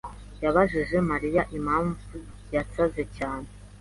[0.43, 2.17] yabajije Mariya impamvu
[2.55, 3.47] yasaze cyane.